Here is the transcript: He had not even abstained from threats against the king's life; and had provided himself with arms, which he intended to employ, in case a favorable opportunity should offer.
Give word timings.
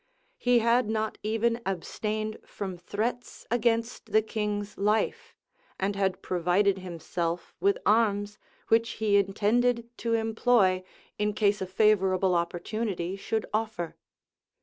He 0.39 0.57
had 0.65 0.89
not 0.89 1.19
even 1.21 1.61
abstained 1.63 2.39
from 2.43 2.75
threats 2.75 3.45
against 3.51 4.11
the 4.11 4.23
king's 4.23 4.75
life; 4.75 5.35
and 5.79 5.95
had 5.95 6.23
provided 6.23 6.79
himself 6.79 7.53
with 7.59 7.77
arms, 7.85 8.39
which 8.69 8.93
he 8.93 9.17
intended 9.17 9.91
to 9.97 10.15
employ, 10.15 10.83
in 11.19 11.33
case 11.35 11.61
a 11.61 11.67
favorable 11.67 12.33
opportunity 12.33 13.15
should 13.15 13.45
offer. 13.53 13.95